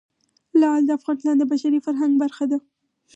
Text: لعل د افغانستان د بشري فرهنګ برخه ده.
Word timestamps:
لعل 0.59 0.83
د 0.85 0.91
افغانستان 0.99 1.35
د 1.37 1.43
بشري 1.51 1.79
فرهنګ 1.85 2.13
برخه 2.23 2.45
ده. 2.51 2.57